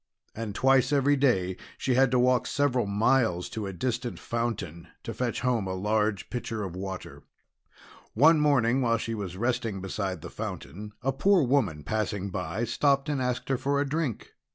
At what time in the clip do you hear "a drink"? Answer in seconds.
13.79-14.31